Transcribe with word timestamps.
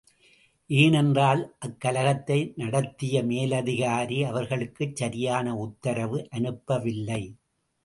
ஏனென்றால் 0.69 1.41
அக்கலகத்தை 1.65 2.53
நடத்திய 2.55 3.23
மேலதிகாரி 3.23 4.23
அவர்களுக்குச் 4.23 4.95
சரியான 4.95 5.55
உத்தரவு 5.57 6.27
அனுப்பவில்லை. 6.37 7.23